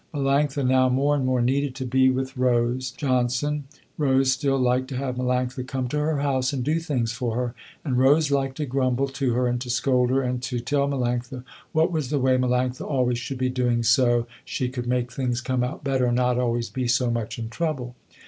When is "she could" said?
14.43-14.87